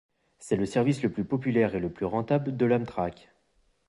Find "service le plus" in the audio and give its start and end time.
0.65-1.25